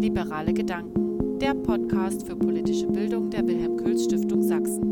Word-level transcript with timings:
Liberale 0.00 0.54
Gedanken, 0.54 1.38
der 1.38 1.52
Podcast 1.52 2.26
für 2.26 2.34
politische 2.34 2.86
Bildung 2.86 3.30
der 3.30 3.46
Wilhelm 3.46 3.76
Kühls 3.76 4.04
Stiftung 4.04 4.42
Sachsen. 4.42 4.82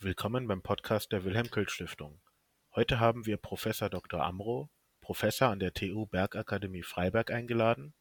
Willkommen 0.00 0.48
beim 0.48 0.62
Podcast 0.62 1.12
der 1.12 1.24
Wilhelm 1.24 1.48
Kühls 1.48 1.70
Stiftung. 1.70 2.20
Heute 2.74 2.98
haben 2.98 3.24
wir 3.24 3.36
Professor 3.36 3.88
Dr. 3.88 4.20
Amro, 4.24 4.68
Professor 5.00 5.50
an 5.50 5.60
der 5.60 5.72
TU 5.72 6.06
Bergakademie 6.06 6.82
Freiberg 6.82 7.30
eingeladen, 7.30 7.94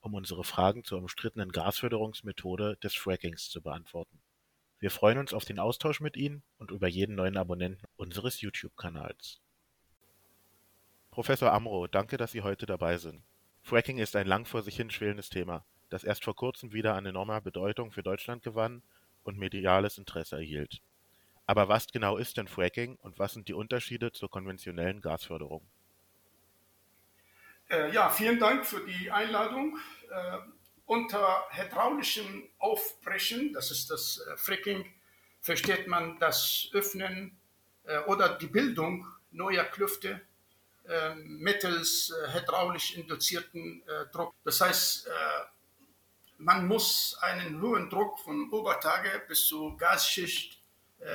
um 0.00 0.14
unsere 0.14 0.42
Fragen 0.42 0.82
zur 0.82 0.98
umstrittenen 0.98 1.52
Gasförderungsmethode 1.52 2.78
des 2.82 2.96
Frackings 2.96 3.48
zu 3.48 3.62
beantworten. 3.62 4.20
Wir 4.80 4.90
freuen 4.90 5.18
uns 5.18 5.32
auf 5.32 5.44
den 5.44 5.60
Austausch 5.60 6.00
mit 6.00 6.16
Ihnen 6.16 6.42
und 6.58 6.72
über 6.72 6.88
jeden 6.88 7.14
neuen 7.14 7.36
Abonnenten 7.36 7.86
unseres 7.94 8.40
YouTube-Kanals. 8.40 9.40
Professor 11.16 11.50
Amro, 11.50 11.86
danke, 11.86 12.18
dass 12.18 12.32
Sie 12.32 12.42
heute 12.42 12.66
dabei 12.66 12.98
sind. 12.98 13.22
Fracking 13.62 13.96
ist 13.96 14.14
ein 14.16 14.26
lang 14.26 14.44
vor 14.44 14.60
sich 14.60 14.76
hin 14.76 14.90
schwelendes 14.90 15.30
Thema, 15.30 15.64
das 15.88 16.04
erst 16.04 16.22
vor 16.22 16.36
kurzem 16.36 16.74
wieder 16.74 16.94
an 16.94 17.06
enormer 17.06 17.40
Bedeutung 17.40 17.90
für 17.90 18.02
Deutschland 18.02 18.42
gewann 18.42 18.82
und 19.22 19.38
mediales 19.38 19.96
Interesse 19.96 20.36
erhielt. 20.36 20.82
Aber 21.46 21.70
was 21.70 21.86
genau 21.86 22.18
ist 22.18 22.36
denn 22.36 22.48
Fracking 22.48 22.96
und 22.96 23.18
was 23.18 23.32
sind 23.32 23.48
die 23.48 23.54
Unterschiede 23.54 24.12
zur 24.12 24.28
konventionellen 24.28 25.00
Gasförderung? 25.00 25.66
Äh, 27.70 27.94
ja, 27.94 28.10
vielen 28.10 28.38
Dank 28.38 28.66
für 28.66 28.84
die 28.84 29.10
Einladung. 29.10 29.78
Äh, 30.10 30.36
unter 30.84 31.46
hydraulischem 31.48 32.46
Aufbrechen, 32.58 33.54
das 33.54 33.70
ist 33.70 33.90
das 33.90 34.18
äh, 34.18 34.36
Fracking, 34.36 34.84
versteht 35.40 35.86
man 35.86 36.18
das 36.18 36.68
Öffnen 36.74 37.38
äh, 37.84 38.00
oder 38.00 38.36
die 38.36 38.48
Bildung 38.48 39.06
neuer 39.30 39.64
Klüfte 39.64 40.20
mittels 41.24 42.10
äh, 42.10 42.32
hydraulisch 42.32 42.96
induzierten 42.96 43.82
äh, 43.86 44.06
Druck. 44.12 44.34
Das 44.44 44.60
heißt, 44.60 45.08
man 46.38 46.66
muss 46.66 47.16
einen 47.22 47.60
hohen 47.62 47.88
Druck 47.88 48.18
von 48.18 48.50
Obertage 48.52 49.22
bis 49.26 49.46
zur 49.46 49.76
Gasschicht 49.76 50.60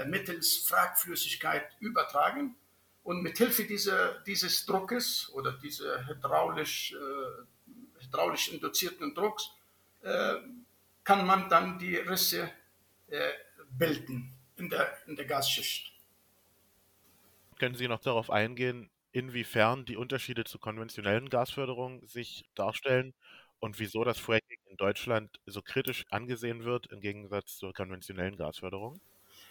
mittels 0.08 0.58
Fragflüssigkeit 0.58 1.70
übertragen. 1.80 2.56
Und 3.04 3.24
mit 3.24 3.38
Hilfe 3.38 3.64
dieser, 3.66 4.20
dieses 4.22 4.66
Druckes 4.66 5.30
oder 5.34 5.54
dieser 5.54 6.08
hydraulisch, 6.08 6.94
äh, 6.94 8.04
hydraulisch 8.04 8.50
induzierten 8.50 9.16
Drucks 9.16 9.52
äh, 10.02 10.36
kann 11.04 11.26
man 11.26 11.50
dann 11.50 11.80
die 11.80 11.96
Risse 11.96 12.52
äh, 13.08 13.32
bilden 13.72 14.34
in 14.58 14.70
der, 14.70 14.96
in 15.08 15.16
der 15.16 15.26
Gasschicht. 15.26 15.92
Können 17.58 17.76
Sie 17.76 17.88
noch 17.88 18.02
darauf 18.02 18.30
eingehen, 18.30 18.90
inwiefern 19.12 19.86
die 19.86 19.98
Unterschiede 19.98 20.44
zur 20.44 20.60
konventionellen 20.60 21.30
Gasförderung 21.30 22.06
sich 22.08 22.46
darstellen 22.56 23.14
und 23.60 23.80
wieso 23.80 24.04
das 24.04 24.18
Fracking 24.18 24.60
in 24.70 24.78
Deutschland 24.78 25.40
so 25.46 25.62
kritisch 25.62 26.06
angesehen 26.10 26.64
wird 26.64 26.88
im 26.88 27.02
Gegensatz 27.02 27.58
zur 27.58 27.74
konventionellen 27.74 28.36
Gasförderung? 28.36 29.00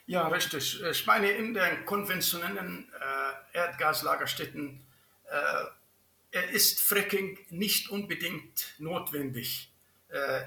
Ja, 0.06 0.27
richtig. 0.28 0.83
Ich 0.83 1.06
meine, 1.06 1.31
in 1.31 1.55
den 1.55 1.84
konventionellen 1.84 2.91
äh, 3.53 3.56
Erdgaslagerstätten 3.56 4.84
äh, 6.33 6.53
ist 6.53 6.81
Fracking 6.81 7.38
nicht 7.50 7.91
unbedingt 7.91 8.75
notwendig. 8.78 9.72
Äh, 10.08 10.42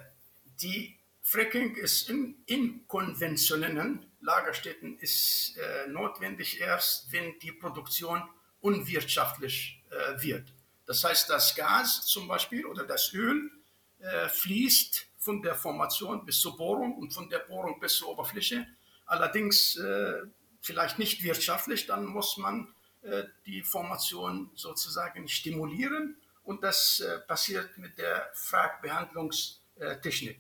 die 0.62 0.98
Fracking 1.22 1.76
ist 1.76 2.10
in, 2.10 2.36
in 2.46 2.88
konventionellen 2.88 4.06
Lagerstätten 4.20 4.98
ist 5.00 5.58
äh, 5.58 5.88
notwendig 5.88 6.60
erst, 6.60 7.12
wenn 7.12 7.38
die 7.40 7.52
Produktion 7.52 8.22
unwirtschaftlich 8.64 9.84
äh, 9.90 10.24
wird. 10.24 10.54
Das 10.86 11.04
heißt, 11.04 11.30
das 11.30 11.54
Gas 11.56 12.06
zum 12.06 12.28
Beispiel 12.28 12.66
oder 12.66 12.86
das 12.86 13.14
Öl 13.14 13.52
äh, 14.00 14.30
fließt 14.30 15.08
von 15.18 15.42
der 15.42 15.56
Formation 15.56 16.26
bis 16.26 16.40
zur 16.40 16.56
Bohrung 16.58 16.98
und 16.98 17.14
von 17.14 17.30
der 17.30 17.40
Bohrung 17.40 17.80
bis 17.80 17.98
zur 17.98 18.10
Oberfläche. 18.10 18.66
Allerdings 19.06 19.76
äh, 19.76 20.22
vielleicht 20.62 20.98
nicht 20.98 21.24
wirtschaftlich, 21.24 21.88
dann 21.88 22.06
muss 22.06 22.38
man 22.38 22.74
äh, 23.02 23.24
die 23.46 23.64
Formation 23.64 24.50
sozusagen 24.56 25.28
stimulieren 25.28 26.16
und 26.44 26.64
das 26.64 27.02
äh, 27.02 27.20
passiert 27.20 27.78
mit 27.78 27.98
der 27.98 28.30
Fragbehandlungstechnik. 28.34 30.40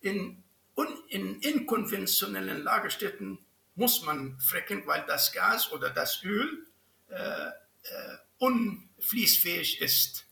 In, 0.00 0.44
in 1.08 1.40
inkonventionellen 1.40 2.62
Lagerstätten 2.62 3.44
muss 3.74 4.04
man 4.04 4.38
frecken, 4.38 4.86
weil 4.86 5.04
das 5.06 5.32
Gas 5.32 5.72
oder 5.72 5.90
das 5.90 6.22
Öl 6.22 6.67
unfließfähig 8.38 9.80
ist. 9.80 10.28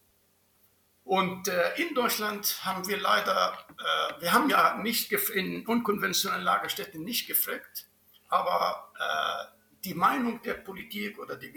Und 1.06 1.47
äh, 1.47 1.75
in 1.76 1.94
Deutschland 1.94 2.64
haben 2.64 2.88
wir 2.88 2.98
leider, 2.98 3.56
äh, 3.78 4.20
wir 4.20 4.32
haben 4.32 4.50
ja 4.50 4.76
nicht 4.78 5.12
in 5.12 5.65
unkonventionellen 5.65 6.44
Lagerstätten 6.44 7.04
nicht 7.04 7.28
gefreckt, 7.28 7.86
aber 8.28 8.91
äh, 8.98 9.56
die 9.84 9.94
Meinung 9.94 10.42
der 10.42 10.54
Politik 10.54 11.20
oder 11.20 11.36
die, 11.36 11.53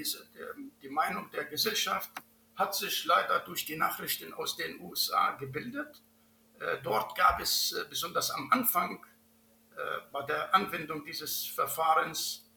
die 0.84 0.90
Meinung 0.90 1.31
der 1.31 1.46
Gesellschaft 1.46 2.12
hat 2.56 2.75
sich 2.75 3.06
leider 3.06 3.40
durch 3.40 3.66
die 3.66 3.75
Nachrichten 3.75 4.34
aus 4.34 4.56
den 4.56 4.79
USA 4.81 5.31
gebildet. 5.31 6.03
Äh, 6.59 6.78
dort 6.84 7.18
gab 7.18 7.40
es 7.40 7.72
äh, 7.72 7.85
besonders 7.90 8.29
am 8.29 8.52
Anfang 8.52 9.03
äh, 9.75 9.79
bei 10.12 10.22
der 10.28 10.53
Anwendung 10.53 11.03
dieses 11.03 11.47
Verfahrens 11.47 12.46
äh, 12.46 12.48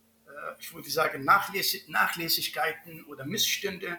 ich 0.58 0.72
würde 0.72 0.90
sagen, 0.90 1.24
Nachlässigkeiten 1.24 3.04
oder 3.04 3.24
Missstände, 3.24 3.98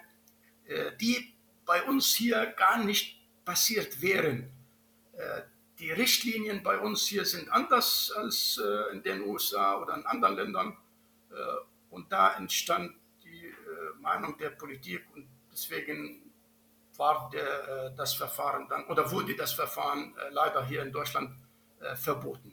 äh, 0.66 0.92
die 1.00 1.34
bei 1.66 1.84
uns 1.84 2.14
hier 2.16 2.46
gar 2.58 2.84
nicht 2.84 3.18
passiert 3.46 4.02
wären. 4.02 4.50
Äh, 5.14 5.42
die 5.80 5.92
Richtlinien 5.92 6.64
bei 6.64 6.78
uns 6.78 7.08
hier 7.08 7.26
sind 7.26 7.50
anders 7.50 8.12
als 8.16 8.62
in 8.94 9.02
den 9.02 9.22
USA 9.22 9.82
oder 9.82 9.96
in 9.96 10.06
anderen 10.06 10.36
Ländern. 10.36 10.78
Und 11.90 12.12
da 12.12 12.36
entstand 12.36 12.96
die 13.24 13.52
Meinung 14.00 14.38
der 14.38 14.52
Politik 14.52 15.04
und 15.14 15.28
deswegen 15.52 16.32
war 16.96 17.30
der, 17.34 17.90
das 17.98 18.14
Verfahren 18.14 18.68
dann 18.70 18.86
oder 18.86 19.12
wurde 19.12 19.36
das 19.36 19.52
Verfahren 19.52 20.16
leider 20.30 20.64
hier 20.66 20.84
in 20.84 20.92
Deutschland 20.92 21.36
verboten. 21.96 22.53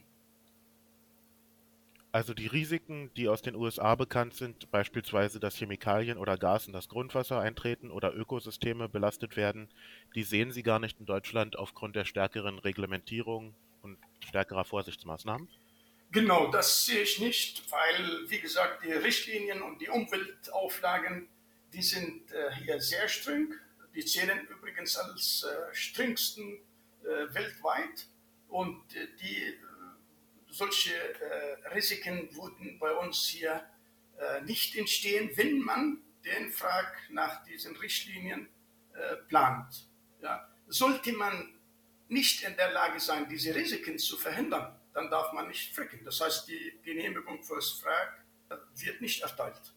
Also 2.13 2.35
die 2.35 2.49
Risiken, 2.49 3.13
die 3.15 3.29
aus 3.29 3.41
den 3.41 3.55
USA 3.55 3.95
bekannt 3.95 4.35
sind, 4.35 4.69
beispielsweise, 4.73 5.39
dass 5.39 5.57
Chemikalien 5.57 6.19
oder 6.19 6.37
Gas 6.37 6.67
in 6.67 6.73
das 6.73 6.89
Grundwasser 6.89 7.39
eintreten 7.39 7.93
oder 7.93 8.13
Ökosysteme 8.13 8.89
belastet 8.89 9.37
werden, 9.37 9.69
die 10.17 10.25
sehen 10.25 10.51
Sie 10.51 10.65
gar 10.65 10.81
nicht 10.81 10.99
in 10.99 11.07
Deutschland 11.07 11.57
aufgrund 11.57 11.95
der 11.95 12.05
stärkeren 12.05 12.59
Reglementierung 12.59 13.55
und 13.83 13.97
stärkerer 14.27 14.65
Vorsichtsmaßnahmen? 14.65 15.49
Genau, 16.11 16.51
das 16.51 16.87
sehe 16.87 17.03
ich 17.03 17.21
nicht, 17.21 17.71
weil, 17.71 18.29
wie 18.29 18.41
gesagt, 18.41 18.85
die 18.85 18.91
Richtlinien 18.91 19.63
und 19.63 19.81
die 19.81 19.89
Umweltauflagen, 19.89 21.29
die 21.73 21.83
sind 21.83 22.33
äh, 22.33 22.53
hier 22.57 22.81
sehr 22.81 23.07
streng. 23.07 23.55
Die 23.95 24.05
zählen 24.05 24.49
übrigens 24.49 24.97
als 24.97 25.45
äh, 25.45 25.73
strengsten 25.73 26.59
äh, 27.05 27.33
weltweit 27.33 28.09
und 28.49 28.83
die 29.21 29.55
solche 30.51 30.95
äh, 30.95 31.69
Risiken 31.75 32.35
würden 32.35 32.79
bei 32.79 32.93
uns 32.93 33.29
hier 33.29 33.65
äh, 34.19 34.43
nicht 34.43 34.77
entstehen, 34.77 35.31
wenn 35.37 35.61
man 35.61 35.99
den 36.25 36.51
Frag 36.53 36.93
nach 37.11 37.45
diesen 37.45 37.77
Richtlinien 37.77 38.49
äh, 38.95 39.17
plant. 39.29 39.89
Ja. 40.23 40.49
Sollte 40.69 41.13
man 41.13 41.59
nicht 42.09 42.43
in 42.43 42.57
der 42.57 42.73
Lage 42.73 43.01
sein, 43.01 43.29
diese 43.29 43.55
Risiken 43.55 43.99
zu 43.99 44.17
verhindern, 44.17 44.79
dann 44.93 45.11
darf 45.11 45.33
man 45.33 45.49
nicht 45.49 45.75
fracken. 45.75 46.05
Das 46.05 46.21
heißt, 46.21 46.49
die 46.49 46.79
Genehmigung 46.83 47.43
fürs 47.43 47.71
Frag 47.73 48.25
wird 48.75 49.01
nicht 49.01 49.23
erteilt. 49.23 49.73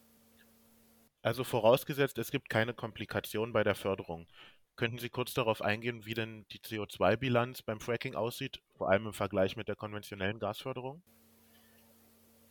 Also 1.22 1.42
vorausgesetzt, 1.42 2.18
es 2.18 2.30
gibt 2.30 2.50
keine 2.50 2.74
Komplikation 2.74 3.52
bei 3.52 3.64
der 3.64 3.74
Förderung. 3.74 4.26
Könnten 4.76 4.98
Sie 4.98 5.08
kurz 5.08 5.34
darauf 5.34 5.62
eingehen, 5.62 6.04
wie 6.04 6.14
denn 6.14 6.46
die 6.50 6.58
CO2-Bilanz 6.58 7.62
beim 7.62 7.80
Fracking 7.80 8.16
aussieht, 8.16 8.60
vor 8.76 8.90
allem 8.90 9.06
im 9.06 9.12
Vergleich 9.12 9.56
mit 9.56 9.68
der 9.68 9.76
konventionellen 9.76 10.40
Gasförderung? 10.40 11.02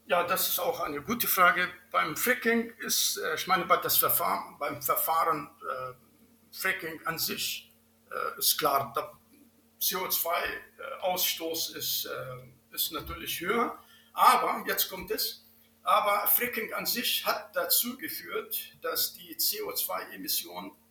Ja, 0.05 0.23
das 0.23 0.49
ist 0.49 0.59
auch 0.59 0.79
eine 0.81 1.01
gute 1.01 1.27
Frage. 1.27 1.67
Beim 1.91 2.15
Fracking 2.15 2.71
ist, 2.79 3.17
äh, 3.17 3.35
ich 3.35 3.47
meine, 3.47 3.65
das 3.65 3.97
Verfahren, 3.97 4.57
beim 4.57 4.81
Verfahren 4.81 5.49
äh, 5.61 5.93
Fracking 6.51 7.05
an 7.05 7.17
sich 7.17 7.71
äh, 8.11 8.39
ist 8.39 8.57
klar, 8.57 8.93
der 8.95 9.11
CO2-Ausstoß 9.81 11.75
ist, 11.75 12.05
äh, 12.05 12.73
ist 12.75 12.91
natürlich 12.91 13.39
höher. 13.41 13.77
Aber, 14.13 14.63
jetzt 14.67 14.89
kommt 14.89 15.11
es, 15.11 15.45
aber 15.83 16.27
Fracking 16.27 16.73
an 16.73 16.85
sich 16.85 17.25
hat 17.25 17.55
dazu 17.55 17.97
geführt, 17.97 18.77
dass 18.81 19.13
die 19.13 19.35
CO2-Emissionen 19.35 20.71
äh, 20.71 20.82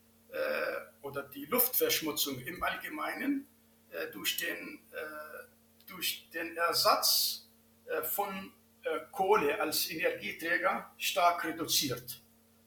oder 1.02 1.23
die 1.25 1.44
Luftverschmutzung 1.46 2.38
im 2.40 2.62
Allgemeinen 2.62 3.46
äh, 3.90 4.11
durch, 4.12 4.37
den, 4.38 4.79
äh, 4.93 5.87
durch 5.87 6.29
den 6.32 6.56
Ersatz 6.56 7.49
äh, 7.87 8.02
von 8.02 8.52
äh, 8.84 9.00
Kohle 9.11 9.61
als 9.61 9.90
Energieträger 9.90 10.93
stark 10.96 11.44
reduziert. 11.44 12.23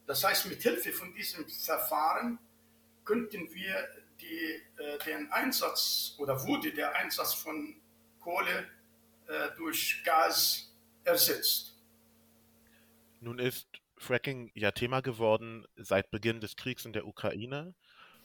Das 0.06 0.22
heißt, 0.22 0.46
mit 0.46 0.62
Hilfe 0.62 0.92
von 0.92 1.12
diesem 1.14 1.48
Verfahren 1.48 2.38
könnten 3.04 3.52
wir 3.52 3.88
die, 4.20 4.62
äh, 4.78 4.98
den 5.04 5.30
Einsatz 5.32 6.14
oder 6.18 6.46
wurde 6.46 6.72
der 6.72 6.94
Einsatz 6.94 7.34
von 7.34 7.74
Kohle 8.20 8.70
äh, 9.26 9.48
durch 9.56 10.02
Gas 10.04 10.72
ersetzt. 11.04 11.74
Nun 13.20 13.38
ist 13.38 13.66
Fracking 13.98 14.50
ja 14.54 14.70
Thema 14.72 15.00
geworden 15.00 15.66
seit 15.76 16.10
Beginn 16.10 16.40
des 16.40 16.56
Kriegs 16.56 16.84
in 16.84 16.92
der 16.92 17.06
Ukraine 17.06 17.74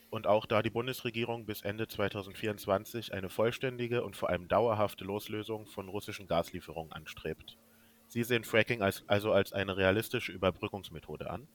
und 0.10 0.28
auch 0.28 0.46
da 0.46 0.62
die 0.62 0.70
Bundesregierung 0.70 1.46
bis 1.46 1.62
Ende 1.62 1.88
2024 1.88 3.14
eine 3.14 3.30
vollständige 3.30 4.04
und 4.04 4.16
vor 4.16 4.30
allem 4.30 4.48
dauerhafte 4.48 5.06
Loslösung 5.06 5.66
von 5.68 5.88
russischen 5.88 6.28
Gaslieferungen 6.28 6.92
anstrebt. 6.92 7.58
Sie 8.10 8.24
sehen 8.24 8.44
Fracking 8.44 8.82
als, 8.82 9.04
also 9.08 9.32
als 9.32 9.54
eine 9.54 9.78
realistische 9.78 10.34
Überbrückungsmethode 10.34 11.30
an? 11.30 11.48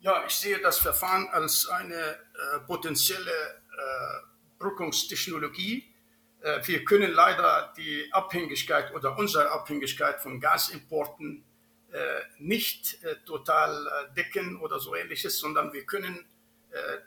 Ja, 0.00 0.24
ich 0.26 0.32
sehe 0.32 0.58
das 0.60 0.78
Verfahren 0.78 1.28
als 1.28 1.68
eine 1.68 1.94
äh, 1.94 2.60
potenzielle 2.66 3.30
äh, 3.30 4.58
Brückungstechnologie. 4.58 5.92
Äh, 6.40 6.66
wir 6.66 6.84
können 6.84 7.12
leider 7.12 7.74
die 7.76 8.08
Abhängigkeit 8.12 8.94
oder 8.94 9.18
unsere 9.18 9.50
Abhängigkeit 9.50 10.22
von 10.22 10.40
Gasimporten 10.40 11.44
nicht 12.38 13.02
äh, 13.02 13.16
total 13.24 13.86
äh, 13.86 14.14
decken 14.14 14.60
oder 14.60 14.78
so 14.78 14.94
ähnliches, 14.94 15.38
sondern 15.38 15.72
wir 15.72 15.84
können 15.84 16.26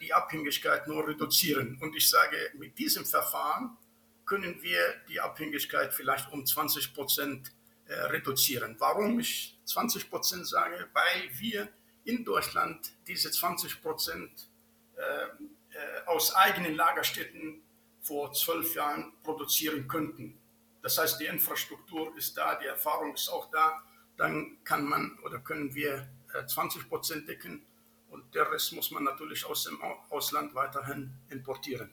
die 0.01 0.11
Abhängigkeit 0.11 0.87
nur 0.87 1.07
reduzieren. 1.07 1.77
Und 1.81 1.95
ich 1.95 2.09
sage, 2.09 2.35
mit 2.55 2.79
diesem 2.79 3.05
Verfahren 3.05 3.77
können 4.25 4.59
wir 4.63 4.81
die 5.07 5.21
Abhängigkeit 5.21 5.93
vielleicht 5.93 6.31
um 6.31 6.43
20 6.43 6.95
Prozent 6.95 7.51
reduzieren. 7.87 8.75
Warum 8.79 9.19
ich 9.19 9.59
20 9.65 10.09
Prozent 10.09 10.47
sage? 10.47 10.89
Weil 10.93 11.29
wir 11.37 11.69
in 12.05 12.25
Deutschland 12.25 12.91
diese 13.07 13.29
20 13.29 13.81
Prozent 13.83 14.49
äh, 14.95 15.23
äh, 15.73 16.05
aus 16.05 16.35
eigenen 16.35 16.75
Lagerstätten 16.75 17.61
vor 18.01 18.33
zwölf 18.33 18.75
Jahren 18.75 19.13
produzieren 19.23 19.87
könnten. 19.87 20.37
Das 20.81 20.97
heißt, 20.97 21.19
die 21.19 21.25
Infrastruktur 21.25 22.15
ist 22.17 22.35
da, 22.35 22.55
die 22.55 22.65
Erfahrung 22.65 23.13
ist 23.13 23.29
auch 23.29 23.49
da. 23.51 23.81
Dann 24.21 24.63
kann 24.63 24.85
man 24.85 25.17
oder 25.25 25.39
können 25.39 25.73
wir 25.73 26.07
20 26.45 26.83
äh, 26.83 26.85
Prozent 26.85 27.27
decken 27.27 27.65
und 28.11 28.35
der 28.35 28.51
Rest 28.51 28.71
muss 28.73 28.91
man 28.91 29.03
natürlich 29.03 29.43
aus 29.45 29.63
dem 29.63 29.81
Ausland 30.11 30.53
weiterhin 30.53 31.11
importieren. 31.31 31.89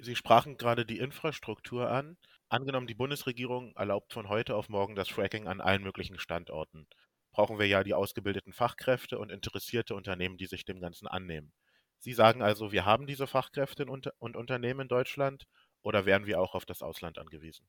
Sie 0.00 0.16
sprachen 0.16 0.56
gerade 0.56 0.84
die 0.84 0.98
Infrastruktur 0.98 1.88
an. 1.88 2.16
Angenommen, 2.48 2.88
die 2.88 2.94
Bundesregierung 2.94 3.72
erlaubt 3.76 4.12
von 4.12 4.28
heute 4.28 4.56
auf 4.56 4.68
morgen 4.68 4.96
das 4.96 5.08
Fracking 5.08 5.46
an 5.46 5.60
allen 5.60 5.84
möglichen 5.84 6.18
Standorten 6.18 6.88
brauchen 7.30 7.60
wir 7.60 7.68
ja 7.68 7.84
die 7.84 7.94
ausgebildeten 7.94 8.52
Fachkräfte 8.52 9.16
und 9.20 9.30
interessierte 9.30 9.94
Unternehmen, 9.94 10.38
die 10.38 10.46
sich 10.46 10.64
dem 10.64 10.80
Ganzen 10.80 11.06
annehmen. 11.06 11.52
Sie 11.98 12.14
sagen 12.14 12.42
also, 12.42 12.72
wir 12.72 12.84
haben 12.84 13.06
diese 13.06 13.28
Fachkräfte 13.28 13.86
und 13.86 14.36
Unternehmen 14.36 14.80
in 14.80 14.88
Deutschland 14.88 15.46
oder 15.82 16.04
wären 16.04 16.26
wir 16.26 16.40
auch 16.40 16.56
auf 16.56 16.64
das 16.64 16.82
Ausland 16.82 17.16
angewiesen? 17.16 17.64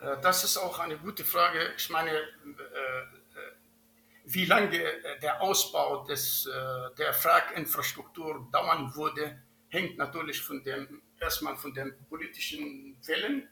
Äh, 0.00 0.20
das 0.22 0.44
ist 0.44 0.56
auch 0.56 0.78
eine 0.78 0.96
gute 0.96 1.24
Frage. 1.24 1.72
Ich 1.76 1.90
meine, 1.90 2.10
äh, 2.10 2.14
äh, 2.14 3.06
wie 4.24 4.44
lange 4.44 4.80
der 5.22 5.40
Ausbau 5.42 6.04
des, 6.04 6.48
der 6.98 7.12
Fraginfrastruktur 7.12 8.48
dauern 8.52 8.94
würde, 8.94 9.42
hängt 9.70 9.98
natürlich 9.98 10.40
von 10.40 10.62
dem, 10.62 11.02
erstmal 11.18 11.56
von 11.56 11.74
den 11.74 11.92
politischen 12.08 12.96
Wellen. 13.06 13.48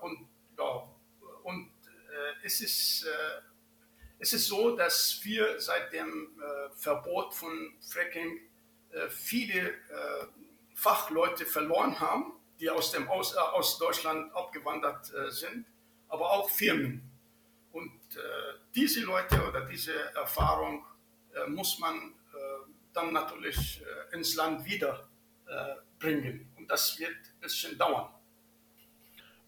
Und, 0.00 0.26
und 1.44 1.70
es 2.42 2.60
ist 2.62 3.06
es 4.18 4.32
ist 4.32 4.46
so, 4.48 4.74
dass 4.76 5.20
wir 5.22 5.60
seit 5.60 5.92
dem 5.92 6.36
Verbot 6.74 7.32
von 7.32 7.76
Fracking 7.80 8.40
viele 9.08 9.74
Fachleute 10.74 11.46
verloren 11.46 12.00
haben, 12.00 12.32
die 12.60 12.70
aus, 12.70 12.92
dem 12.92 13.08
aus, 13.08 13.34
äh, 13.34 13.38
aus 13.38 13.78
Deutschland 13.78 14.34
abgewandert 14.34 15.12
äh, 15.12 15.30
sind, 15.30 15.66
aber 16.08 16.30
auch 16.30 16.48
Firmen. 16.50 17.02
Und 17.72 18.00
äh, 18.16 18.20
diese 18.74 19.04
Leute 19.04 19.46
oder 19.48 19.66
diese 19.66 19.92
Erfahrung 20.14 20.84
muss 21.48 21.78
man 21.78 22.14
dann 22.94 23.12
natürlich 23.12 23.82
ins 24.12 24.36
Land 24.36 24.64
wieder 24.64 25.06
bringen. 25.98 26.50
Und 26.56 26.66
das 26.70 26.98
wird 26.98 27.10
ein 27.10 27.40
bisschen 27.40 27.76
dauern. 27.76 28.08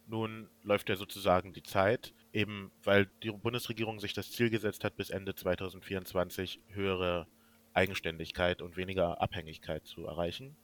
Nun 0.07 0.51
läuft 0.65 0.91
ja 0.91 0.97
sozusagen 0.97 1.55
die 1.55 1.63
Zeit 1.63 2.13
eben 2.33 2.71
weil 2.85 3.07
die 3.23 3.31
Bundesregierung 3.31 4.01
sich 4.01 4.13
das 4.13 4.31
Ziel 4.31 4.51
gesetzt 4.51 4.85
hat, 4.85 4.97
bis 4.97 5.11
Ende 5.11 5.35
2024 5.35 6.61
höhere 6.69 7.27
Eigenständigkeit 7.73 8.63
und 8.63 8.77
weniger 8.77 9.21
Abhängigkeit 9.21 9.87
zu 9.87 10.07
erreichen. 10.07 10.57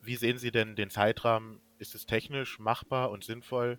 Wie 0.00 0.16
sehen 0.16 0.38
Sie 0.38 0.50
denn 0.50 0.76
den 0.76 0.90
Zeitrahmen? 0.90 1.60
Ist 1.78 1.94
es 1.94 2.06
technisch 2.06 2.58
machbar 2.58 3.10
und 3.10 3.24
sinnvoll, 3.24 3.78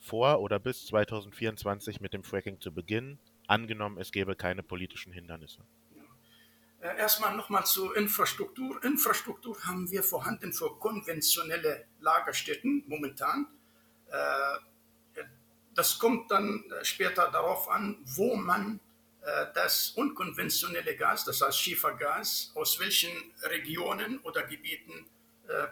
vor 0.00 0.40
oder 0.40 0.58
bis 0.58 0.86
2024 0.86 2.00
mit 2.00 2.12
dem 2.12 2.24
Fracking 2.24 2.60
zu 2.60 2.72
beginnen, 2.72 3.18
angenommen 3.46 3.98
es 3.98 4.12
gäbe 4.12 4.36
keine 4.36 4.62
politischen 4.62 5.12
Hindernisse? 5.12 5.64
Äh, 6.80 6.96
erstmal 6.96 7.36
nochmal 7.36 7.66
zur 7.66 7.96
Infrastruktur. 7.96 8.82
Infrastruktur 8.84 9.56
haben 9.64 9.90
wir 9.90 10.02
vorhanden 10.02 10.52
für 10.52 10.78
konventionelle 10.78 11.86
Lagerstätten 12.00 12.84
momentan. 12.86 13.48
Äh, 14.10 15.22
das 15.74 15.98
kommt 15.98 16.30
dann 16.30 16.64
äh, 16.70 16.84
später 16.84 17.30
darauf 17.30 17.68
an, 17.68 17.98
wo 18.04 18.36
man 18.36 18.80
das 19.52 19.90
unkonventionelle 19.90 20.96
Gas, 20.96 21.24
das 21.26 21.42
heißt 21.42 21.58
Schiefergas, 21.58 22.50
aus 22.54 22.80
welchen 22.80 23.10
Regionen 23.42 24.20
oder 24.20 24.44
Gebieten 24.44 25.04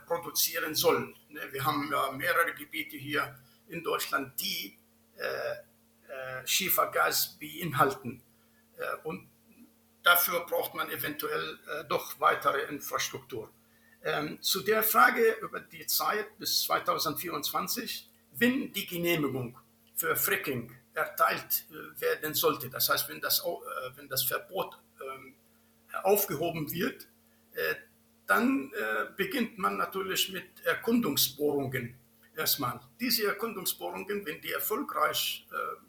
produzieren 0.06 0.74
soll. 0.74 1.14
Ne, 1.28 1.40
wir 1.50 1.64
haben 1.64 1.90
ja 1.90 2.10
mehrere 2.12 2.54
Gebiete 2.54 2.96
hier 2.96 3.38
in 3.68 3.82
Deutschland, 3.82 4.40
die 4.40 4.76
Schiefergas 6.44 7.38
beinhalten. 7.38 8.22
Und 9.04 9.28
dafür 10.02 10.46
braucht 10.46 10.74
man 10.74 10.90
eventuell 10.90 11.58
doch 11.88 12.18
weitere 12.20 12.62
Infrastruktur. 12.64 13.50
Ähm, 14.06 14.40
zu 14.40 14.60
der 14.60 14.84
Frage 14.84 15.36
über 15.42 15.58
die 15.58 15.84
Zeit 15.86 16.38
bis 16.38 16.62
2024, 16.62 18.08
wenn 18.38 18.72
die 18.72 18.86
Genehmigung 18.86 19.58
für 19.96 20.14
Fracking 20.14 20.72
erteilt 20.94 21.64
äh, 21.70 22.00
werden 22.00 22.32
sollte. 22.32 22.70
Das 22.70 22.88
heißt, 22.88 23.08
wenn 23.08 23.20
das, 23.20 23.40
äh, 23.40 23.96
wenn 23.96 24.08
das 24.08 24.22
Verbot 24.22 24.78
ähm, 25.00 25.34
aufgehoben 26.04 26.70
wird, 26.70 27.08
äh, 28.26 28.28
dann 28.28 28.72
beginnt 29.16 29.58
man 29.58 29.76
natürlich 29.76 30.32
mit 30.32 30.64
Erkundungsbohrungen 30.64 31.94
erstmal. 32.36 32.80
Diese 33.00 33.26
Erkundungsbohrungen, 33.26 34.26
wenn 34.26 34.40
die 34.40 34.52
erfolgreich 34.52 35.46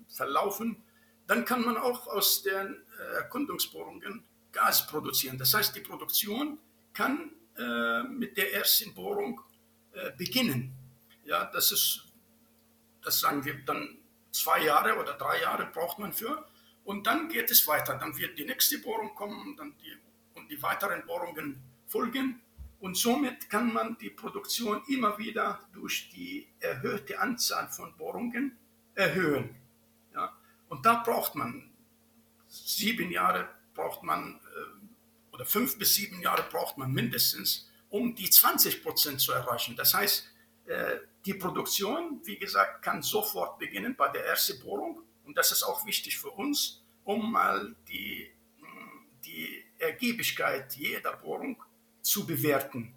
verlaufen, 0.07 0.81
dann 1.25 1.43
kann 1.45 1.65
man 1.65 1.77
auch 1.77 2.07
aus 2.07 2.43
den 2.43 2.77
Erkundungsbohrungen 3.15 4.23
Gas 4.51 4.87
produzieren. 4.87 5.37
Das 5.37 5.53
heißt, 5.53 5.75
die 5.75 5.81
Produktion 5.81 6.57
kann 6.93 7.31
mit 8.17 8.37
der 8.37 8.53
ersten 8.53 8.93
Bohrung 8.93 9.41
beginnen. 10.17 10.71
Ja, 11.25 11.45
das 11.45 11.71
ist 11.71 12.07
das 13.07 13.21
sagen 13.21 13.45
wir 13.45 13.55
dann 13.65 13.97
zwei 14.31 14.65
Jahre 14.65 14.97
oder 14.99 15.13
drei 15.13 15.41
Jahre 15.41 15.65
braucht 15.67 15.97
man 15.97 16.11
für. 16.11 16.45
Und 16.83 17.07
dann 17.07 17.29
geht 17.29 17.49
es 17.49 17.65
weiter. 17.65 17.95
Dann 17.95 18.17
wird 18.17 18.37
die 18.37 18.45
nächste 18.45 18.79
Bohrung 18.79 19.15
kommen 19.15 19.55
dann 19.55 19.75
die, 19.77 19.97
und 20.35 20.49
die 20.51 20.61
weiteren 20.61 21.05
Bohrungen 21.05 21.63
folgen. 21.87 22.41
Und 22.79 22.95
somit 22.95 23.49
kann 23.49 23.73
man 23.73 23.97
die 23.97 24.11
Produktion 24.11 24.83
immer 24.87 25.17
wieder 25.17 25.59
durch 25.73 26.09
die 26.09 26.47
erhöhte 26.59 27.19
Anzahl 27.19 27.67
von 27.69 27.95
Bohrungen 27.97 28.57
erhöhen. 28.93 29.55
Ja? 30.13 30.37
Und 30.69 30.85
da 30.85 31.01
braucht 31.03 31.35
man 31.35 31.71
sieben 32.47 33.11
Jahre, 33.11 33.49
braucht 33.73 34.03
man, 34.03 34.39
äh, 34.55 35.33
oder 35.33 35.45
fünf 35.45 35.77
bis 35.77 35.95
sieben 35.95 36.21
Jahre 36.21 36.43
braucht 36.51 36.77
man 36.77 36.91
mindestens, 36.91 37.69
um 37.89 38.13
die 38.15 38.29
20 38.29 38.83
Prozent 38.83 39.21
zu 39.21 39.31
erreichen. 39.31 39.75
Das 39.75 39.93
heißt, 39.93 40.29
äh, 40.65 40.97
die 41.25 41.33
Produktion, 41.33 42.21
wie 42.25 42.37
gesagt, 42.37 42.83
kann 42.83 43.01
sofort 43.01 43.57
beginnen 43.57 43.95
bei 43.95 44.09
der 44.09 44.25
ersten 44.25 44.59
Bohrung. 44.59 45.01
Und 45.25 45.37
das 45.37 45.51
ist 45.51 45.63
auch 45.63 45.85
wichtig 45.85 46.17
für 46.17 46.29
uns, 46.29 46.83
um 47.03 47.31
mal 47.31 47.75
die, 47.87 48.31
die 49.25 49.63
Ergiebigkeit 49.77 50.73
jeder 50.75 51.13
Bohrung 51.17 51.61
zu 52.07 52.25
bewerten. 52.25 52.93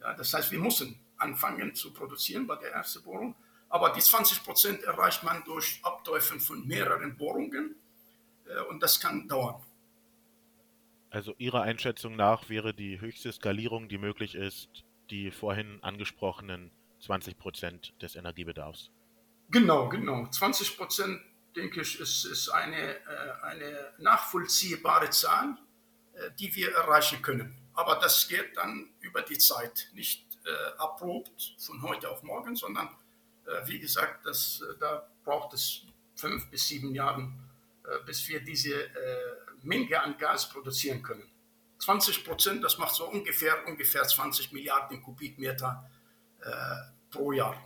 Ja, 0.00 0.14
das 0.14 0.32
heißt, 0.32 0.52
wir 0.52 0.58
müssen 0.58 0.98
anfangen 1.16 1.74
zu 1.74 1.92
produzieren 1.92 2.46
bei 2.46 2.56
der 2.56 2.72
ersten 2.72 3.02
Bohrung. 3.02 3.34
Aber 3.68 3.90
die 3.90 4.00
20 4.00 4.44
Prozent 4.44 4.82
erreicht 4.84 5.24
man 5.24 5.42
durch 5.44 5.80
Abteufeln 5.82 6.40
von 6.40 6.66
mehreren 6.66 7.16
Bohrungen. 7.16 7.74
Äh, 8.46 8.60
und 8.70 8.82
das 8.82 9.00
kann 9.00 9.26
dauern. 9.26 9.60
Also 11.10 11.34
Ihrer 11.38 11.62
Einschätzung 11.62 12.16
nach 12.16 12.48
wäre 12.48 12.74
die 12.74 13.00
höchste 13.00 13.32
Skalierung, 13.32 13.88
die 13.88 13.98
möglich 13.98 14.34
ist, 14.34 14.68
die 15.10 15.30
vorhin 15.30 15.78
angesprochenen 15.82 16.70
20 17.00 17.38
Prozent 17.38 17.94
des 18.02 18.16
Energiebedarfs. 18.16 18.90
Genau, 19.50 19.88
genau. 19.88 20.26
20 20.28 20.76
Prozent 20.76 21.20
denke 21.54 21.82
ich, 21.82 22.00
ist, 22.00 22.24
ist 22.24 22.48
eine, 22.48 22.96
äh, 22.96 23.42
eine 23.42 23.92
nachvollziehbare 23.98 25.10
Zahl, 25.10 25.56
äh, 26.14 26.30
die 26.38 26.54
wir 26.54 26.72
erreichen 26.74 27.22
können. 27.22 27.63
Aber 27.74 27.96
das 27.96 28.28
geht 28.28 28.56
dann 28.56 28.90
über 29.00 29.22
die 29.22 29.38
Zeit, 29.38 29.90
nicht 29.94 30.24
äh, 30.44 30.78
abrupt 30.78 31.54
von 31.58 31.82
heute 31.82 32.10
auf 32.10 32.22
morgen, 32.22 32.54
sondern 32.54 32.88
äh, 33.46 33.66
wie 33.66 33.78
gesagt, 33.78 34.24
das, 34.26 34.62
äh, 34.62 34.78
da 34.78 35.06
braucht 35.24 35.54
es 35.54 35.82
fünf 36.16 36.48
bis 36.50 36.68
sieben 36.68 36.94
Jahre, 36.94 37.32
äh, 37.84 38.04
bis 38.06 38.26
wir 38.28 38.40
diese 38.40 38.88
Menge 39.62 40.00
an 40.00 40.18
Gas 40.18 40.50
produzieren 40.50 41.02
können. 41.02 41.26
20 41.78 42.24
Prozent, 42.24 42.62
das 42.62 42.76
macht 42.76 42.94
so 42.94 43.08
ungefähr, 43.08 43.66
ungefähr 43.66 44.02
20 44.02 44.52
Milliarden 44.52 45.02
Kubikmeter 45.02 45.90
pro 47.10 47.32
Jahr. 47.32 47.56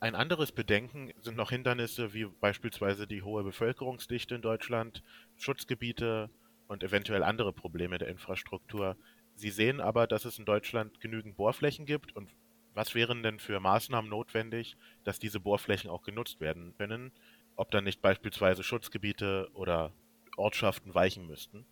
Ein 0.00 0.14
anderes 0.14 0.50
Bedenken 0.50 1.12
sind 1.20 1.36
noch 1.36 1.50
Hindernisse 1.50 2.14
wie 2.14 2.24
beispielsweise 2.24 3.06
die 3.06 3.22
hohe 3.22 3.42
Bevölkerungsdichte 3.42 4.34
in 4.34 4.40
Deutschland, 4.40 5.02
Schutzgebiete 5.36 6.30
und 6.68 6.84
eventuell 6.84 7.22
andere 7.22 7.52
Probleme 7.52 7.98
der 7.98 8.08
Infrastruktur. 8.08 8.96
Sie 9.34 9.50
sehen 9.50 9.80
aber, 9.80 10.06
dass 10.06 10.24
es 10.24 10.38
in 10.38 10.44
Deutschland 10.44 11.00
genügend 11.00 11.36
Bohrflächen 11.36 11.86
gibt 11.86 12.14
und 12.14 12.30
was 12.74 12.94
wären 12.94 13.24
denn 13.24 13.40
für 13.40 13.58
Maßnahmen 13.58 14.08
notwendig, 14.08 14.76
dass 15.02 15.18
diese 15.18 15.40
Bohrflächen 15.40 15.90
auch 15.90 16.02
genutzt 16.02 16.40
werden 16.40 16.74
können? 16.76 17.10
Ob 17.56 17.72
dann 17.72 17.82
nicht 17.82 18.00
beispielsweise 18.00 18.62
Schutzgebiete 18.62 19.48
oder 19.54 19.92
Ortschaften 20.36 20.94
weichen 20.94 21.26
müssten? 21.26 21.66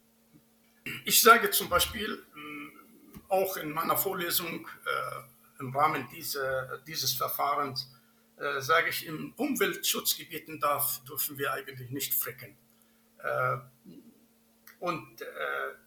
Ich 1.04 1.22
sage 1.22 1.50
zum 1.50 1.68
Beispiel 1.68 2.24
mm, 2.34 3.20
auch 3.28 3.56
in 3.56 3.70
meiner 3.70 3.96
Vorlesung 3.96 4.66
äh, 4.66 5.60
im 5.60 5.76
Rahmen 5.76 6.08
dieser, 6.12 6.78
dieses 6.78 7.12
Verfahrens, 7.12 7.88
äh, 8.38 8.60
sage 8.60 8.90
ich, 8.90 9.06
in 9.06 9.32
Umweltschutzgebieten 9.36 10.60
darf, 10.60 11.02
dürfen 11.04 11.38
wir 11.38 11.52
eigentlich 11.52 11.90
nicht 11.90 12.14
fricken. 12.14 12.56
Äh, 13.18 13.58
und 14.80 15.22
äh, 15.22 15.24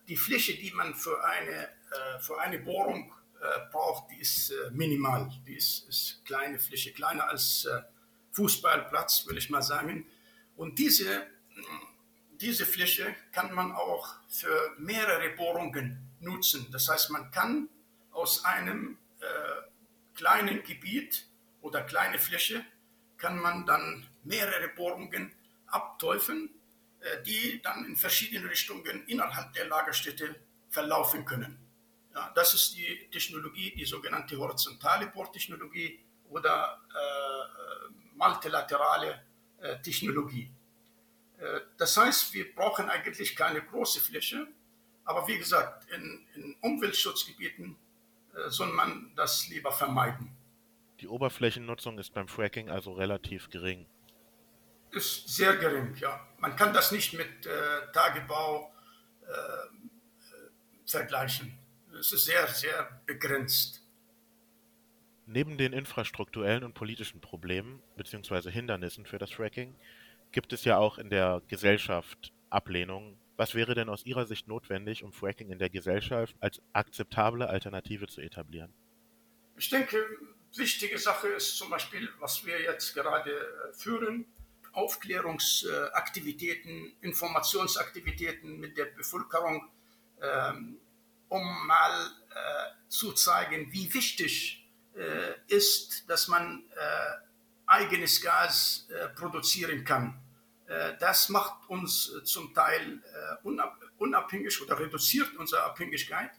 die 0.07 0.17
Fläche, 0.17 0.53
die 0.55 0.71
man 0.71 0.95
für 0.95 1.23
eine, 1.23 1.65
äh, 1.65 2.19
für 2.19 2.39
eine 2.39 2.59
Bohrung 2.59 3.13
äh, 3.39 3.71
braucht, 3.71 4.11
die 4.11 4.19
ist 4.19 4.51
äh, 4.51 4.71
minimal. 4.71 5.29
Die 5.47 5.55
ist, 5.55 5.87
ist, 5.87 6.25
kleine 6.25 6.59
Fläche, 6.59 6.91
kleiner 6.91 7.29
als 7.29 7.65
äh, 7.65 7.81
Fußballplatz, 8.33 9.25
würde 9.27 9.39
ich 9.39 9.49
mal 9.49 9.61
sagen. 9.61 10.05
Und 10.55 10.77
diese, 10.77 11.25
diese 12.41 12.65
Fläche 12.65 13.15
kann 13.31 13.53
man 13.53 13.71
auch 13.71 14.15
für 14.27 14.75
mehrere 14.77 15.29
Bohrungen 15.29 15.99
nutzen. 16.19 16.67
Das 16.71 16.89
heißt, 16.89 17.11
man 17.11 17.31
kann 17.31 17.69
aus 18.11 18.43
einem 18.43 18.97
kleinen 20.15 20.63
Gebiet 20.63 21.25
oder 21.61 21.81
kleine 21.81 22.19
Fläche 22.19 22.65
kann 23.17 23.39
man 23.39 23.65
dann 23.65 24.05
mehrere 24.23 24.67
Bohrungen 24.69 25.31
abteufeln, 25.67 26.49
die 27.25 27.61
dann 27.61 27.85
in 27.85 27.95
verschiedene 27.95 28.49
Richtungen 28.49 29.07
innerhalb 29.07 29.53
der 29.53 29.67
Lagerstätte 29.67 30.35
verlaufen 30.69 31.25
können. 31.25 31.57
Ja, 32.13 32.31
das 32.35 32.53
ist 32.53 32.75
die 32.75 33.07
Technologie, 33.11 33.73
die 33.75 33.85
sogenannte 33.85 34.37
horizontale 34.37 35.07
Bohrtechnologie 35.07 35.99
oder 36.29 36.81
äh, 36.89 37.93
multilaterale 38.15 39.23
äh, 39.61 39.79
Technologie. 39.81 40.51
Äh, 41.37 41.61
das 41.77 41.95
heißt, 41.97 42.33
wir 42.33 42.53
brauchen 42.53 42.89
eigentlich 42.89 43.35
keine 43.35 43.61
große 43.61 44.01
Fläche, 44.01 44.47
aber 45.05 45.27
wie 45.27 45.37
gesagt, 45.37 45.89
in, 45.91 46.25
in 46.35 46.55
Umweltschutzgebieten 46.61 47.77
äh, 48.33 48.49
soll 48.49 48.71
man 48.73 49.11
das 49.15 49.47
lieber 49.47 49.71
vermeiden. 49.71 50.35
Die 50.99 51.07
Oberflächennutzung 51.07 51.97
ist 51.97 52.13
beim 52.13 52.27
Fracking 52.27 52.69
also 52.69 52.91
relativ 52.91 53.49
gering. 53.49 53.85
Ist 54.91 55.27
sehr 55.27 55.55
gering, 55.57 55.95
ja. 55.97 56.25
Man 56.39 56.55
kann 56.55 56.73
das 56.73 56.91
nicht 56.91 57.13
mit 57.13 57.45
äh, 57.45 57.91
Tagebau 57.91 58.73
äh, 59.21 59.29
vergleichen 60.85 61.59
es 61.99 62.13
ist 62.13 62.25
sehr, 62.25 62.47
sehr 62.47 63.01
begrenzt. 63.05 63.81
Neben 65.25 65.57
den 65.57 65.73
infrastrukturellen 65.73 66.63
und 66.63 66.73
politischen 66.73 67.21
Problemen 67.21 67.81
bzw. 67.97 68.49
Hindernissen 68.49 69.05
für 69.05 69.19
das 69.19 69.31
Fracking 69.31 69.75
gibt 70.31 70.53
es 70.53 70.65
ja 70.65 70.77
auch 70.77 70.97
in 70.97 71.09
der 71.09 71.41
Gesellschaft 71.47 72.33
Ablehnung. 72.49 73.19
Was 73.35 73.53
wäre 73.53 73.75
denn 73.75 73.89
aus 73.89 74.05
Ihrer 74.05 74.25
Sicht 74.25 74.47
notwendig, 74.47 75.03
um 75.03 75.13
Fracking 75.13 75.51
in 75.51 75.59
der 75.59 75.69
Gesellschaft 75.69 76.35
als 76.39 76.61
akzeptable 76.73 77.47
Alternative 77.47 78.07
zu 78.07 78.21
etablieren? 78.21 78.73
Ich 79.55 79.69
denke, 79.69 79.97
wichtige 80.55 80.97
Sache 80.97 81.27
ist 81.27 81.57
zum 81.57 81.69
Beispiel, 81.69 82.09
was 82.19 82.45
wir 82.45 82.59
jetzt 82.61 82.93
gerade 82.95 83.31
äh, 83.31 83.73
führen, 83.73 84.25
Aufklärungsaktivitäten, 84.73 86.93
Informationsaktivitäten 87.01 88.59
mit 88.59 88.77
der 88.77 88.85
Bevölkerung 88.85 89.69
ähm, 90.21 90.79
um 91.29 91.67
mal 91.67 92.11
äh, 92.31 92.89
zu 92.89 93.13
zeigen, 93.13 93.71
wie 93.71 93.93
wichtig 93.93 94.67
äh, 94.95 95.33
ist, 95.47 96.09
dass 96.09 96.27
man 96.27 96.63
äh, 96.75 97.67
eigenes 97.67 98.21
Gas 98.21 98.87
produzieren 99.15 99.85
kann. 99.85 100.19
Das 100.99 101.29
macht 101.29 101.69
uns 101.69 102.11
zum 102.23 102.51
Teil 102.51 102.99
unabhängig 103.99 104.59
oder 104.59 104.79
reduziert 104.79 105.35
unsere 105.37 105.63
Abhängigkeit. 105.63 106.31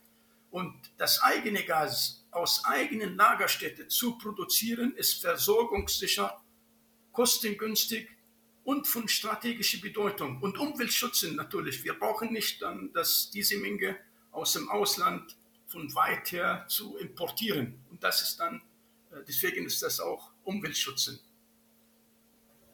Und 0.51 0.75
das 0.99 1.23
eigene 1.23 1.65
Gas 1.65 2.27
aus 2.33 2.65
eigenen 2.65 3.17
Lagerstätten 3.17 3.89
zu 3.89 4.19
produzieren, 4.19 4.93
ist 4.97 5.21
versorgungssicher, 5.21 6.43
kostengünstig 7.13 8.09
und 8.64 8.87
von 8.87 9.09
strategischer 9.09 9.81
Bedeutung 9.81 10.40
und 10.43 10.59
umweltschützend 10.59 11.37
natürlich. 11.37 11.85
Wir 11.85 11.95
brauchen 11.95 12.33
nicht 12.33 12.62
dann, 12.62 12.93
dass 12.93 13.31
diese 13.31 13.59
Menge 13.59 13.97
aus 14.31 14.52
dem 14.52 14.69
Ausland 14.69 15.37
von 15.67 15.95
weit 15.95 16.33
her 16.33 16.64
zu 16.69 16.97
importieren. 16.99 17.81
Und 17.90 18.02
das 18.02 18.23
ist 18.23 18.40
dann, 18.40 18.62
äh, 19.12 19.23
deswegen 19.26 19.67
ist 19.67 19.83
das 19.83 20.00
auch 20.00 20.33
umweltschützend. 20.45 21.21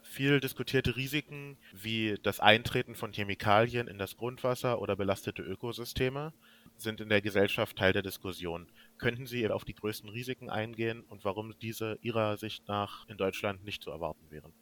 Viel 0.02 0.40
diskutierte 0.40 0.96
Risiken 0.96 1.58
wie 1.72 2.16
das 2.22 2.40
Eintreten 2.40 2.94
von 2.94 3.12
Chemikalien 3.12 3.86
in 3.86 3.98
das 3.98 4.16
Grundwasser 4.16 4.80
oder 4.80 4.96
belastete 4.96 5.42
Ökosysteme 5.42 6.32
sind 6.78 7.00
in 7.02 7.10
der 7.10 7.20
Gesellschaft 7.20 7.76
Teil 7.76 7.92
der 7.92 8.02
Diskussion. 8.02 8.66
Könnten 8.98 9.26
Sie 9.26 9.46
auf 9.48 9.66
die 9.66 9.74
größten 9.74 10.08
Risiken 10.08 10.48
eingehen 10.48 11.02
und 11.02 11.24
warum 11.24 11.54
diese 11.60 11.98
Ihrer 12.00 12.38
Sicht 12.38 12.66
nach 12.66 13.06
in 13.08 13.18
Deutschland 13.18 13.64
nicht 13.64 13.82
zu 13.82 13.90
erwarten 13.90 14.30
wären? 14.30 14.54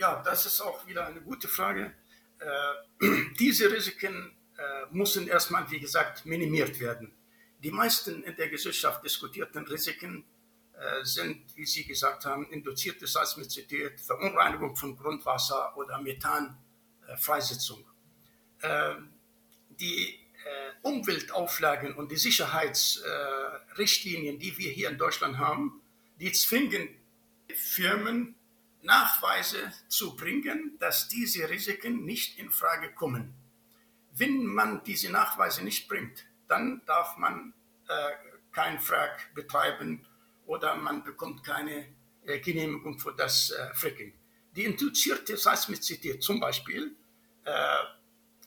Ja, 0.00 0.20
das 0.24 0.46
ist 0.46 0.60
auch 0.62 0.86
wieder 0.86 1.06
eine 1.06 1.20
gute 1.20 1.46
Frage. 1.46 1.92
Äh, 2.38 2.72
diese 3.38 3.70
Risiken 3.70 4.34
äh, 4.56 4.86
müssen 4.90 5.28
erstmal, 5.28 5.70
wie 5.70 5.78
gesagt, 5.78 6.24
minimiert 6.24 6.80
werden. 6.80 7.12
Die 7.62 7.70
meisten 7.70 8.22
in 8.22 8.34
der 8.34 8.48
Gesellschaft 8.48 9.04
diskutierten 9.04 9.66
Risiken 9.66 10.24
äh, 10.72 11.04
sind, 11.04 11.54
wie 11.54 11.66
Sie 11.66 11.84
gesagt 11.84 12.24
haben, 12.24 12.50
induzierte 12.50 13.06
Seismizität, 13.06 14.00
Verunreinigung 14.00 14.74
von 14.74 14.96
Grundwasser 14.96 15.76
oder 15.76 16.00
Methanfreisetzung. 16.00 17.84
Die 19.68 20.18
Umweltauflagen 20.82 21.94
und 21.94 22.10
die 22.10 22.16
Sicherheitsrichtlinien, 22.16 24.38
die 24.38 24.58
wir 24.58 24.70
hier 24.70 24.90
in 24.90 24.98
Deutschland 24.98 25.38
haben, 25.38 25.80
die 26.18 26.32
zwingen 26.32 26.90
Firmen 27.54 28.34
Nachweise 28.82 29.72
zu 29.88 30.16
bringen, 30.16 30.76
dass 30.78 31.08
diese 31.08 31.48
Risiken 31.48 32.04
nicht 32.04 32.38
in 32.38 32.50
Frage 32.50 32.92
kommen. 32.92 33.34
Wenn 34.12 34.44
man 34.44 34.82
diese 34.84 35.10
Nachweise 35.10 35.62
nicht 35.62 35.88
bringt, 35.88 36.26
dann 36.48 36.82
darf 36.86 37.16
man 37.16 37.52
äh, 37.88 37.92
kein 38.52 38.80
Frack 38.80 39.34
betreiben 39.34 40.06
oder 40.46 40.74
man 40.74 41.04
bekommt 41.04 41.44
keine 41.44 41.86
äh, 42.24 42.40
Genehmigung 42.40 42.98
für 42.98 43.12
das 43.12 43.50
äh, 43.50 43.74
Fracking. 43.74 44.12
Die 44.56 44.64
induzierte 44.64 45.36
Seismizität 45.36 46.22
zum 46.22 46.40
Beispiel, 46.40 46.96
äh, 47.44 47.76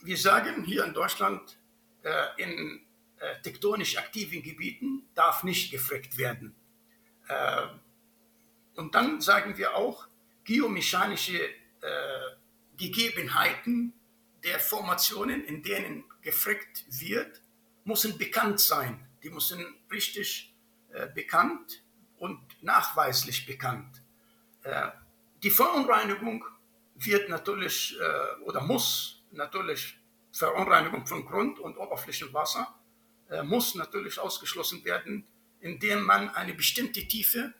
wir 0.03 0.17
sagen 0.17 0.63
hier 0.65 0.83
in 0.83 0.93
Deutschland, 0.93 1.57
äh, 2.03 2.43
in 2.43 2.81
äh, 3.19 3.41
tektonisch 3.41 3.97
aktiven 3.97 4.43
Gebieten 4.43 5.07
darf 5.15 5.43
nicht 5.43 5.71
gefrackt 5.71 6.17
werden. 6.17 6.55
Und 8.75 8.93
dann 8.93 9.21
sagen 9.21 9.57
wir 9.57 9.77
auch, 9.77 10.07
geomechanische 10.43 11.39
Gegebenheiten 12.77 13.93
der 14.43 14.59
Formationen, 14.59 15.43
in 15.45 15.63
denen 15.63 16.03
gefrickt 16.21 16.85
wird, 16.89 17.41
müssen 17.85 18.17
bekannt 18.17 18.59
sein. 18.59 19.07
Die 19.23 19.29
müssen 19.29 19.65
richtig 19.91 20.53
äh, 20.91 21.07
bekannt 21.07 21.83
und 22.17 22.39
nachweislich 22.61 23.45
bekannt. 23.45 24.01
Äh, 24.63 24.89
die 25.41 25.49
Verunreinigung 25.49 26.45
wird 26.95 27.29
natürlich 27.29 27.97
äh, 27.99 28.41
oder 28.43 28.61
muss 28.61 29.23
natürlich 29.31 29.97
Verunreinigung 30.31 31.05
von 31.05 31.25
Grund- 31.25 31.59
und 31.59 31.77
Oberflächenwasser 31.77 32.73
äh, 33.29 33.43
muss 33.43 33.75
natürlich 33.75 34.19
ausgeschlossen 34.19 34.83
werden, 34.83 35.27
indem 35.59 36.03
man 36.03 36.29
eine 36.29 36.53
bestimmte 36.53 37.07
Tiefe 37.07 37.53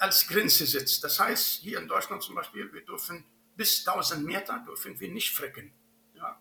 als 0.00 0.26
Grenze 0.26 0.64
setzt. 0.64 1.04
Das 1.04 1.20
heißt, 1.20 1.60
hier 1.60 1.78
in 1.78 1.88
Deutschland 1.88 2.22
zum 2.22 2.34
Beispiel, 2.34 2.72
wir 2.72 2.84
dürfen 2.86 3.24
bis 3.54 3.86
1000 3.86 4.24
Meter 4.24 4.64
dürfen 4.66 4.98
wir 4.98 5.10
nicht 5.10 5.34
frecken. 5.34 5.72
Ja. 6.14 6.40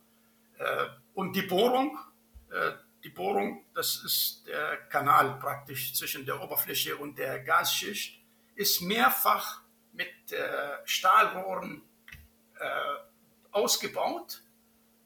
und 1.13 1.35
die 1.35 1.41
Bohrung, 1.41 1.99
die 3.03 3.09
Bohrung, 3.09 3.65
das 3.75 4.01
ist 4.03 4.47
der 4.47 4.77
Kanal 4.87 5.37
praktisch 5.39 5.93
zwischen 5.93 6.25
der 6.25 6.41
Oberfläche 6.41 6.95
und 6.95 7.17
der 7.17 7.39
Gasschicht, 7.39 8.19
ist 8.55 8.81
mehrfach 8.81 9.61
mit 9.91 10.09
Stahlrohren 10.85 11.81
ausgebaut 13.51 14.41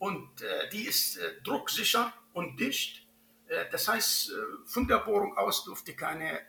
und 0.01 0.41
äh, 0.41 0.67
die 0.69 0.87
ist 0.87 1.17
äh, 1.17 1.41
drucksicher 1.43 2.11
und 2.33 2.59
dicht. 2.59 3.05
Äh, 3.47 3.65
das 3.71 3.87
heißt, 3.87 4.31
äh, 4.31 4.33
von 4.65 4.87
der 4.87 4.97
Bohrung 4.97 5.37
aus 5.37 5.63
durfte 5.63 5.95
keine, 5.95 6.39
äh, 6.39 6.43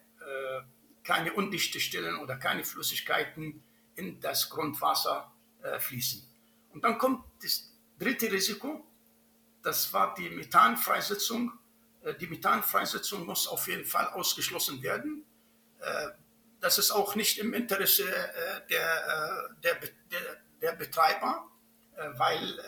keine 1.04 1.32
undichte 1.32 1.80
Stellen 1.80 2.16
oder 2.16 2.37
keine 2.37 2.64
Flüssigkeiten 2.64 3.62
in 3.97 4.21
das 4.21 4.49
Grundwasser 4.50 5.32
äh, 5.62 5.78
fließen. 5.78 6.23
Und 6.73 6.85
dann 6.85 6.99
kommt 6.99 7.25
das 7.42 7.71
dritte 7.99 8.30
Risiko, 8.30 8.87
das 9.62 9.92
war 9.92 10.14
die 10.14 10.28
Methanfreisetzung. 10.30 11.52
die 12.21 12.26
Methanfreisetzung 12.26 13.25
muss 13.25 13.47
auf 13.47 13.68
jeden 13.68 13.85
Fall 13.85 14.09
ausgeschlossen 14.09 14.82
werden. 14.82 15.25
das 16.61 16.78
ist 16.78 16.90
auch 16.90 17.14
nicht 17.14 17.38
im 17.38 17.54
Interesse 17.54 18.04
der, 18.68 19.54
der, 19.62 19.75
der, 20.11 20.21
der 20.61 20.73
Betreiber, 20.73 21.47
weil 22.16 22.59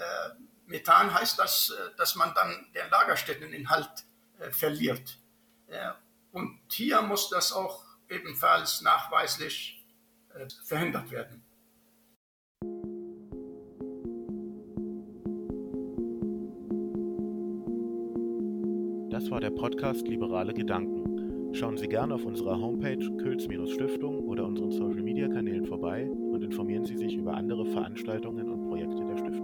Methan 0.66 1.12
heißt 1.12 1.38
das, 1.38 1.70
äh, 1.70 1.96
dass 1.96 2.14
man 2.14 2.34
dann 2.34 2.66
den 2.74 2.88
Lagerstätteninhalt 2.90 4.04
äh, 4.38 4.50
verliert. 4.50 5.18
Und 6.32 6.60
hier 6.70 7.00
muss 7.02 7.30
das 7.30 7.52
auch 7.52 7.84
ebenfalls 8.14 8.82
nachweislich 8.82 9.84
äh, 10.34 10.46
verhindert 10.64 11.10
werden. 11.10 11.44
Das 19.10 19.30
war 19.30 19.40
der 19.40 19.50
Podcast 19.50 20.06
Liberale 20.08 20.52
Gedanken. 20.52 21.54
Schauen 21.54 21.76
Sie 21.76 21.86
gerne 21.86 22.16
auf 22.16 22.24
unserer 22.24 22.60
Homepage 22.60 22.98
Külz-Stiftung 23.16 24.18
oder 24.24 24.44
unseren 24.44 24.72
Social-Media-Kanälen 24.72 25.66
vorbei 25.66 26.10
und 26.10 26.42
informieren 26.42 26.84
Sie 26.84 26.96
sich 26.96 27.14
über 27.14 27.34
andere 27.34 27.64
Veranstaltungen 27.66 28.48
und 28.48 28.68
Projekte 28.68 29.04
der 29.04 29.16
Stiftung. 29.16 29.43